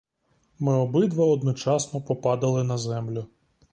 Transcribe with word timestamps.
Ми 0.59 0.73
обидва 0.75 1.25
одночасно 1.25 2.01
попадали 2.01 2.63
на 2.63 2.77
землю. 2.77 3.27